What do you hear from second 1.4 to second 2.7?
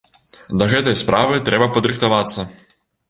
трэба падрыхтавацца.